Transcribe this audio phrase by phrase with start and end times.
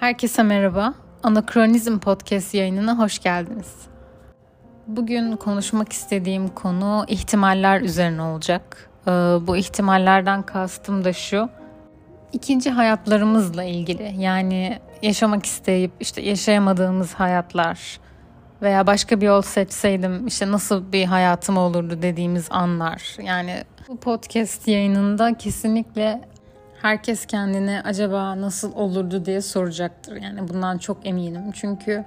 [0.00, 0.94] Herkese merhaba.
[1.22, 3.74] Anakronizm Podcast yayınına hoş geldiniz.
[4.86, 8.90] Bugün konuşmak istediğim konu ihtimaller üzerine olacak.
[9.06, 9.10] Ee,
[9.46, 11.48] bu ihtimallerden kastım da şu.
[12.32, 14.14] İkinci hayatlarımızla ilgili.
[14.18, 18.00] Yani yaşamak isteyip işte yaşayamadığımız hayatlar
[18.62, 23.16] veya başka bir yol seçseydim işte nasıl bir hayatım olurdu dediğimiz anlar.
[23.22, 26.20] Yani bu podcast yayınında kesinlikle
[26.82, 30.16] herkes kendine acaba nasıl olurdu diye soracaktır.
[30.22, 31.52] Yani bundan çok eminim.
[31.52, 32.04] Çünkü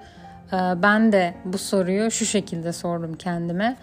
[0.53, 3.77] e, ben de bu soruyu şu şekilde sordum kendime.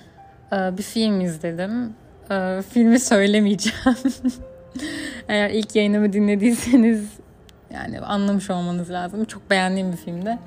[0.52, 1.94] E, bir film izledim.
[2.30, 3.96] E, filmi söylemeyeceğim.
[5.28, 7.08] Eğer ilk yayınımı dinlediyseniz
[7.74, 9.24] yani anlamış olmanız lazım.
[9.24, 10.38] Çok beğendiğim bir filmde.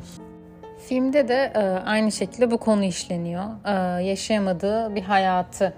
[0.87, 1.53] Filmde de
[1.85, 3.43] aynı şekilde bu konu işleniyor.
[3.99, 5.73] Yaşayamadığı bir hayatı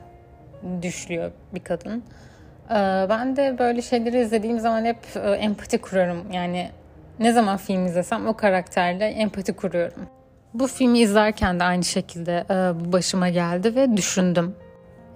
[0.81, 2.03] düşlüyor bir kadın.
[2.70, 6.31] Ee, ben de böyle şeyleri izlediğim zaman hep e, empati kurarım.
[6.31, 6.70] Yani
[7.20, 10.02] ne zaman film izlesem o karakterle empati kuruyorum.
[10.53, 12.53] Bu filmi izlerken de aynı şekilde e,
[12.94, 14.55] başıma geldi ve düşündüm.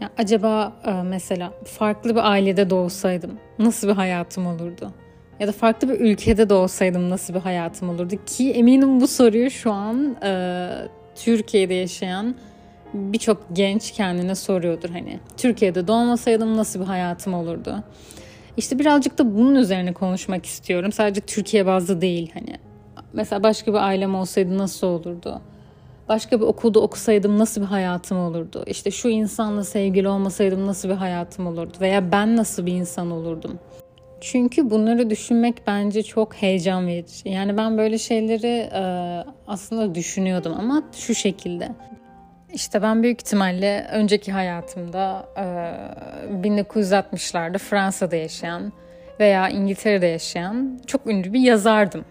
[0.02, 4.92] Ya acaba e, mesela farklı bir ailede doğsaydım nasıl bir hayatım olurdu?
[5.40, 8.16] Ya da farklı bir ülkede doğsaydım nasıl bir hayatım olurdu?
[8.26, 10.16] Ki eminim bu soruyu şu an
[11.16, 12.36] Türkiye'de yaşayan
[12.94, 17.84] birçok genç kendine soruyordur hani Türkiye'de doğmasaydım nasıl bir hayatım olurdu?
[18.58, 20.92] İşte birazcık da bunun üzerine konuşmak istiyorum.
[20.92, 22.56] Sadece Türkiye bazlı değil hani.
[23.14, 25.42] Mesela başka bir ailem olsaydı nasıl olurdu?
[26.10, 28.64] Başka bir okulda okusaydım nasıl bir hayatım olurdu?
[28.68, 31.74] İşte şu insanla sevgili olmasaydım nasıl bir hayatım olurdu?
[31.82, 33.60] Veya ben nasıl bir insan olurdum?
[34.22, 37.30] Çünkü bunları düşünmek bence çok heyecan verici.
[37.30, 38.70] Yani ben böyle şeyleri
[39.48, 41.70] aslında düşünüyordum ama şu şekilde.
[42.54, 45.26] İşte ben büyük ihtimalle önceki hayatımda
[46.44, 48.74] 1960'larda Fransa'da yaşayan
[49.20, 52.06] veya İngiltere'de yaşayan çok ünlü bir yazardım.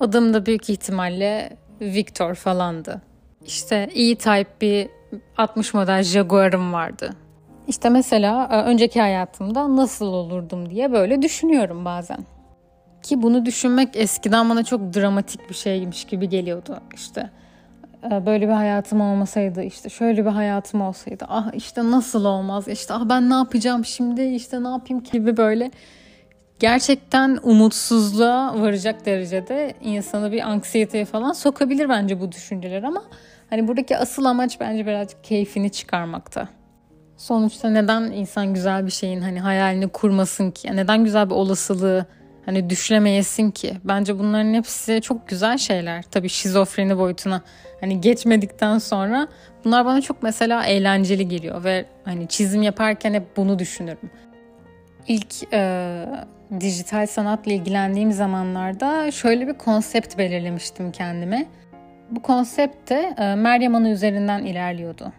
[0.00, 3.02] Adım da büyük ihtimalle Victor falandı.
[3.44, 4.88] İşte E-Type bir
[5.36, 7.10] 60 model Jaguar'ım vardı.
[7.68, 12.18] İşte mesela önceki hayatımda nasıl olurdum diye böyle düşünüyorum bazen.
[13.02, 16.80] Ki bunu düşünmek eskiden bana çok dramatik bir şeymiş gibi geliyordu.
[16.94, 17.30] İşte
[18.02, 23.08] böyle bir hayatım olmasaydı işte şöyle bir hayatım olsaydı ah işte nasıl olmaz işte ah
[23.08, 25.70] ben ne yapacağım şimdi işte ne yapayım gibi böyle
[26.58, 33.02] gerçekten umutsuzluğa varacak derecede insanı bir anksiyeteye falan sokabilir bence bu düşünceler ama
[33.50, 36.48] hani buradaki asıl amaç bence birazcık keyfini çıkarmakta.
[37.16, 40.76] Sonuçta neden insan güzel bir şeyin hani hayalini kurmasın ki?
[40.76, 42.06] Neden güzel bir olasılığı
[42.46, 43.74] hani düşlemeyesin ki?
[43.84, 46.02] Bence bunların hepsi çok güzel şeyler.
[46.02, 47.42] Tabii şizofreni boyutuna
[47.80, 49.28] hani geçmedikten sonra
[49.64, 54.10] bunlar bana çok mesela eğlenceli geliyor ve hani çizim yaparken hep bunu düşünürüm.
[55.08, 56.06] İlk e,
[56.60, 61.46] dijital sanatla ilgilendiğim zamanlarda şöyle bir konsept belirlemiştim kendime.
[62.10, 65.12] Bu konsept de e, Meryem Ana üzerinden ilerliyordu.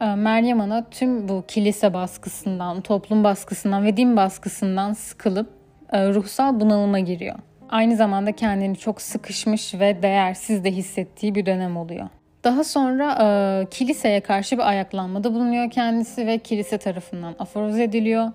[0.00, 5.55] E, Meryem Ana tüm bu kilise baskısından, toplum baskısından ve din baskısından sıkılıp
[5.92, 7.36] ruhsal bunalıma giriyor.
[7.68, 12.08] Aynı zamanda kendini çok sıkışmış ve değersiz de hissettiği bir dönem oluyor.
[12.44, 18.32] Daha sonra e, kiliseye karşı bir ayaklanmada bulunuyor kendisi ve kilise tarafından aforoz ediliyor.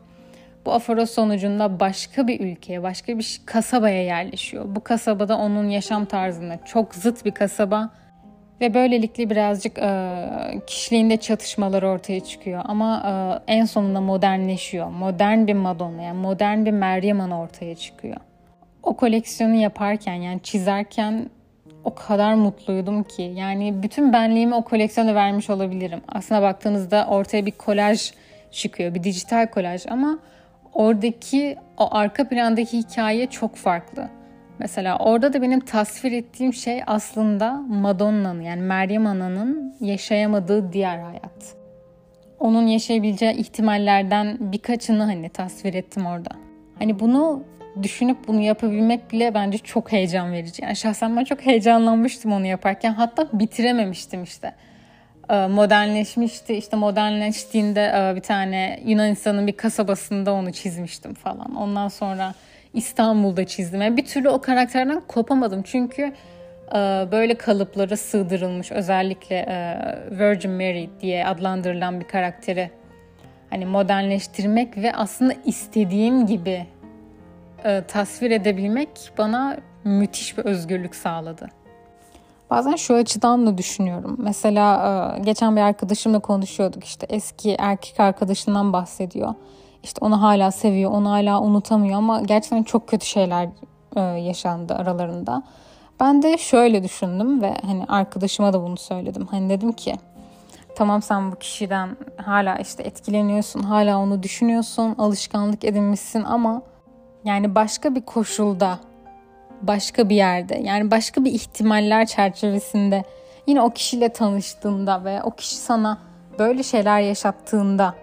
[0.66, 4.66] Bu aforoz sonucunda başka bir ülkeye, başka bir kasabaya yerleşiyor.
[4.68, 7.90] Bu kasabada onun yaşam tarzına çok zıt bir kasaba
[8.62, 12.62] ve böylelikle birazcık e, kişiliğinde çatışmalar ortaya çıkıyor.
[12.66, 13.04] Ama
[13.48, 14.88] e, en sonunda modernleşiyor.
[14.88, 18.18] Modern bir Madonna yani modern bir Meryem Ana ortaya çıkıyor.
[18.84, 21.30] O koleksiyonu yaparken yani çizerken
[21.84, 23.22] o kadar mutluydum ki.
[23.36, 26.02] Yani bütün benliğimi o koleksiyona vermiş olabilirim.
[26.08, 28.12] Aslına baktığınızda ortaya bir kolaj
[28.52, 28.94] çıkıyor.
[28.94, 30.20] Bir dijital kolaj ama
[30.74, 34.10] oradaki o arka plandaki hikaye çok farklı.
[34.62, 41.56] Mesela orada da benim tasvir ettiğim şey aslında Madonna'nın yani Meryem Ana'nın yaşayamadığı diğer hayat.
[42.40, 46.30] Onun yaşayabileceği ihtimallerden birkaçını hani tasvir ettim orada.
[46.80, 47.44] Hani bunu
[47.84, 50.64] düşünüp bunu yapabilmek bile bence çok heyecan verici.
[50.64, 52.94] Yani şahsen ben çok heyecanlanmıştım onu yaparken.
[52.94, 54.54] Hatta bitirememiştim işte.
[55.30, 56.56] Ee, modernleşmişti.
[56.56, 61.56] İşte modernleştiğinde e, bir tane Yunanistan'ın bir kasabasında onu çizmiştim falan.
[61.56, 62.34] Ondan sonra
[62.74, 63.82] İstanbul'da çizdim.
[63.82, 65.62] Yani bir türlü o karakterden kopamadım.
[65.64, 66.14] Çünkü
[66.70, 66.76] e,
[67.12, 69.78] böyle kalıplara sığdırılmış özellikle e,
[70.20, 72.72] Virgin Mary diye adlandırılan bir karakteri
[73.50, 76.66] hani modernleştirmek ve aslında istediğim gibi
[77.66, 81.50] e, tasvir edebilmek bana müthiş bir özgürlük sağladı.
[82.50, 84.16] Bazen şu açıdan da düşünüyorum.
[84.20, 89.34] Mesela geçen bir arkadaşımla konuşuyorduk işte eski erkek arkadaşından bahsediyor.
[89.84, 93.50] İşte onu hala seviyor, onu hala unutamıyor ama gerçekten çok kötü şeyler
[93.96, 95.44] e, yaşandı aralarında.
[96.00, 99.28] Ben de şöyle düşündüm ve hani arkadaşıma da bunu söyledim.
[99.32, 99.96] Hani dedim ki
[100.76, 106.62] tamam sen bu kişiden hala işte etkileniyorsun, hala onu düşünüyorsun, alışkanlık edinmişsin ama
[107.26, 108.80] yani başka bir koşulda,
[109.62, 113.04] başka bir yerde, yani başka bir ihtimaller çerçevesinde
[113.48, 115.98] yine o kişiyle tanıştığında ve o kişi sana
[116.40, 117.96] böyle şeyler yaşattığında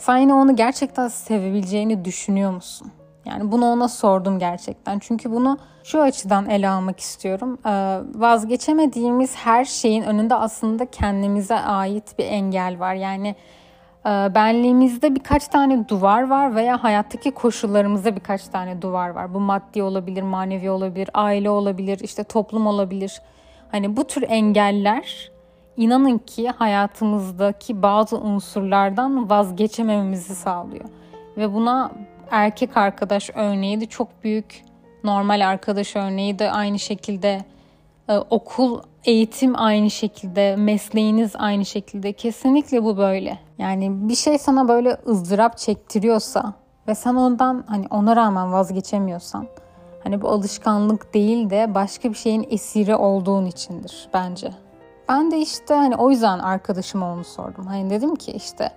[0.00, 2.92] sen yine onu gerçekten sevebileceğini düşünüyor musun?
[3.24, 4.98] Yani bunu ona sordum gerçekten.
[4.98, 7.58] Çünkü bunu şu açıdan ele almak istiyorum.
[7.66, 12.94] Ee, vazgeçemediğimiz her şeyin önünde aslında kendimize ait bir engel var.
[12.94, 13.28] Yani
[14.06, 19.34] e, benliğimizde birkaç tane duvar var veya hayattaki koşullarımızda birkaç tane duvar var.
[19.34, 23.22] Bu maddi olabilir, manevi olabilir, aile olabilir, işte toplum olabilir.
[23.70, 25.30] Hani bu tür engeller
[25.80, 30.84] inanın ki hayatımızdaki bazı unsurlardan vazgeçemememizi sağlıyor.
[31.36, 31.90] Ve buna
[32.30, 34.64] erkek arkadaş örneği de çok büyük,
[35.04, 37.44] normal arkadaş örneği de aynı şekilde,
[38.08, 42.12] e, okul, eğitim aynı şekilde, mesleğiniz aynı şekilde.
[42.12, 43.38] Kesinlikle bu böyle.
[43.58, 46.52] Yani bir şey sana böyle ızdırap çektiriyorsa
[46.88, 49.46] ve sen ondan hani ona rağmen vazgeçemiyorsan
[50.04, 54.50] hani bu alışkanlık değil de başka bir şeyin esiri olduğun içindir bence.
[55.10, 57.66] Ben de işte hani o yüzden arkadaşıma onu sordum.
[57.66, 58.70] Hani dedim ki işte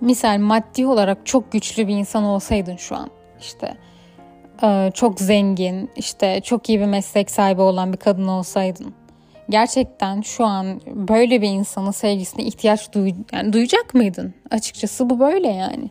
[0.00, 3.10] misal maddi olarak çok güçlü bir insan olsaydın şu an
[3.40, 3.74] işte
[4.62, 8.94] e, çok zengin işte çok iyi bir meslek sahibi olan bir kadın olsaydın
[9.50, 14.34] gerçekten şu an böyle bir insanın sevgisine ihtiyaç duy yani duyacak mıydın?
[14.50, 15.90] Açıkçası bu böyle yani.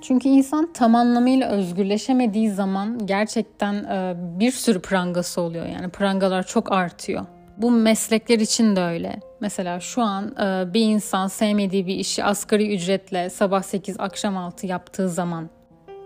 [0.00, 5.66] Çünkü insan tam anlamıyla özgürleşemediği zaman gerçekten e, bir sürü prangası oluyor.
[5.66, 7.26] Yani prangalar çok artıyor.
[7.56, 9.16] Bu meslekler için de öyle.
[9.40, 14.66] Mesela şu an e, bir insan sevmediği bir işi asgari ücretle sabah 8 akşam 6
[14.66, 15.50] yaptığı zaman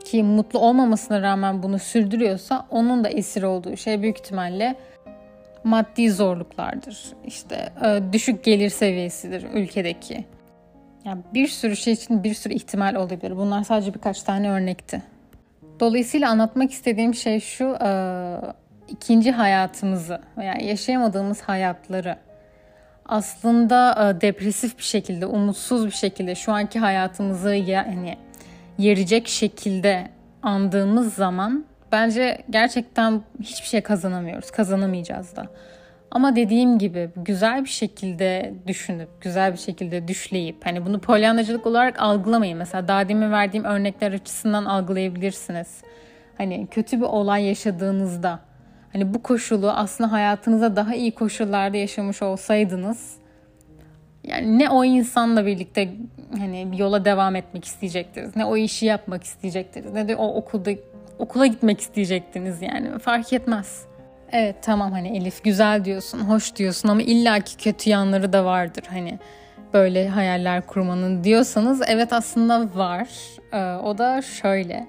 [0.04, 4.76] ki mutlu olmamasına rağmen bunu sürdürüyorsa onun da esir olduğu şey büyük ihtimalle
[5.64, 6.98] maddi zorluklardır.
[7.26, 10.24] İşte e, düşük gelir seviyesidir ülkedeki.
[11.04, 13.36] Yani bir sürü şey için bir sürü ihtimal olabilir.
[13.36, 15.02] Bunlar sadece birkaç tane örnekti.
[15.80, 17.90] Dolayısıyla anlatmak istediğim şey şu, e,
[18.90, 22.16] ikinci hayatımızı veya yaşayamadığımız hayatları
[23.10, 28.18] aslında e, depresif bir şekilde, umutsuz bir şekilde şu anki hayatımızı yani
[28.78, 30.08] yerecek şekilde
[30.42, 34.50] andığımız zaman bence gerçekten hiçbir şey kazanamıyoruz.
[34.50, 35.46] Kazanamayacağız da.
[36.10, 42.02] Ama dediğim gibi güzel bir şekilde düşünüp, güzel bir şekilde düşleyip hani bunu polyanacılık olarak
[42.02, 42.58] algılamayın.
[42.58, 45.82] Mesela daha demin verdiğim örnekler açısından algılayabilirsiniz.
[46.38, 48.40] Hani kötü bir olay yaşadığınızda
[48.92, 53.20] hani bu koşulu aslında hayatınıza daha iyi koşullarda yaşamış olsaydınız
[54.24, 55.88] yani ne o insanla birlikte
[56.38, 58.36] hani bir yola devam etmek isteyecektiniz.
[58.36, 59.92] Ne o işi yapmak isteyecektiniz.
[59.92, 60.70] Ne de o okulda
[61.18, 62.98] okula gitmek isteyecektiniz yani.
[62.98, 63.84] Fark etmez.
[64.32, 69.18] Evet tamam hani Elif güzel diyorsun, hoş diyorsun ama illaki kötü yanları da vardır hani
[69.74, 73.08] böyle hayaller kurmanın diyorsanız evet aslında var.
[73.52, 74.86] Ee, o da şöyle.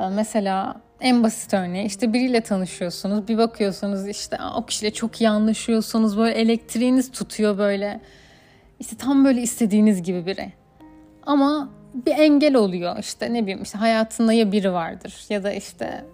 [0.00, 5.28] Ee, mesela en basit örneği işte biriyle tanışıyorsunuz bir bakıyorsunuz işte o kişiyle çok iyi
[5.28, 6.18] anlaşıyorsunuz.
[6.18, 8.00] Böyle elektriğiniz tutuyor böyle.
[8.80, 10.52] İşte tam böyle istediğiniz gibi biri.
[11.26, 16.04] Ama bir engel oluyor işte ne bileyim işte hayatında ya biri vardır ya da işte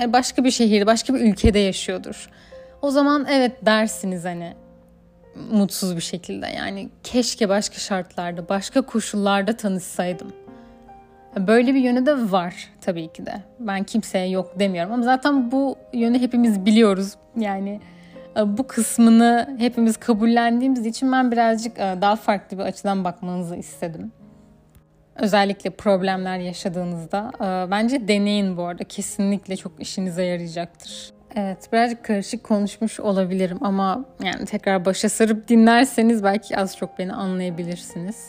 [0.00, 2.30] e, başka bir şehirde başka bir ülkede yaşıyordur.
[2.82, 4.54] O zaman evet dersiniz hani
[5.50, 6.46] mutsuz bir şekilde.
[6.46, 10.32] Yani keşke başka şartlarda başka koşullarda tanışsaydım
[11.36, 13.32] Böyle bir yönü de var tabii ki de.
[13.58, 17.14] Ben kimseye yok demiyorum ama zaten bu yönü hepimiz biliyoruz.
[17.36, 17.80] Yani
[18.36, 24.12] e, bu kısmını hepimiz kabullendiğimiz için ben birazcık e, daha farklı bir açıdan bakmanızı istedim.
[25.16, 28.84] Özellikle problemler yaşadığınızda e, bence deneyin bu arada.
[28.84, 31.10] Kesinlikle çok işinize yarayacaktır.
[31.34, 37.12] Evet birazcık karışık konuşmuş olabilirim ama yani tekrar başa sarıp dinlerseniz belki az çok beni
[37.12, 38.28] anlayabilirsiniz.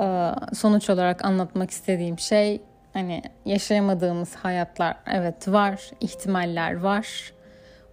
[0.00, 2.60] Ee, sonuç olarak anlatmak istediğim şey
[2.92, 7.32] hani yaşayamadığımız hayatlar evet var, ihtimaller var.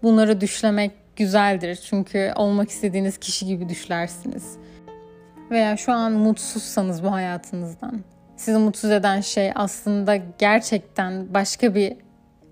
[0.03, 4.57] Bunları düşlemek güzeldir çünkü olmak istediğiniz kişi gibi düşlersiniz.
[5.51, 8.03] Veya şu an mutsuzsanız bu hayatınızdan.
[8.35, 11.95] Sizi mutsuz eden şey aslında gerçekten başka bir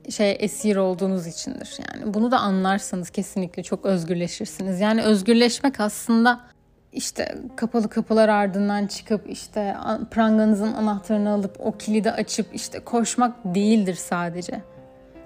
[0.10, 1.78] şey esir olduğunuz içindir.
[1.80, 4.80] Yani bunu da anlarsanız kesinlikle çok özgürleşirsiniz.
[4.80, 6.42] Yani özgürleşmek aslında
[6.96, 9.76] işte kapalı kapılar ardından çıkıp işte
[10.12, 14.62] pranganızın anahtarını alıp o kilidi açıp işte koşmak değildir sadece.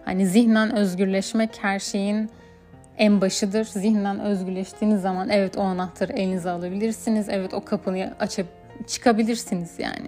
[0.06, 2.30] Hani zihnen özgürleşmek her şeyin
[2.98, 3.66] en başıdır.
[3.66, 7.30] Zihnen özgürleştiğiniz zaman evet o anahtarı elinize alabilirsiniz.
[7.30, 8.48] Evet o kapıyı açıp
[8.88, 10.08] çıkabilirsiniz yani.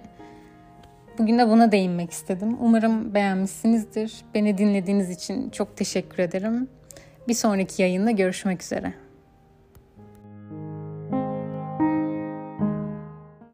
[1.18, 2.56] Bugün de buna değinmek istedim.
[2.60, 4.14] Umarım beğenmişsinizdir.
[4.34, 6.68] Beni dinlediğiniz için çok teşekkür ederim.
[7.28, 9.01] Bir sonraki yayında görüşmek üzere.